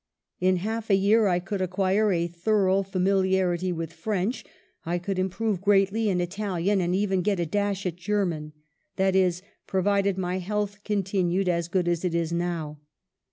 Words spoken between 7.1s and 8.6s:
get a dash at German;